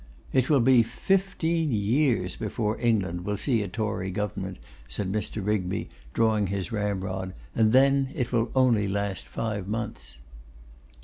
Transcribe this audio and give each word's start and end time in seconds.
'It 0.33 0.49
will 0.49 0.59
be 0.59 0.81
fifteen 0.81 1.71
years 1.71 2.35
before 2.35 2.75
England 2.79 3.21
will 3.23 3.37
see 3.37 3.61
a 3.61 3.67
Tory 3.67 4.09
Government,' 4.09 4.57
said 4.87 5.11
Mr. 5.11 5.45
Rigby, 5.45 5.89
drawing 6.11 6.47
his 6.47 6.71
ramrod, 6.71 7.35
'and 7.53 7.71
then 7.71 8.09
it 8.15 8.31
will 8.31 8.49
only 8.55 8.87
last 8.87 9.27
five 9.27 9.67
months. 9.67 10.17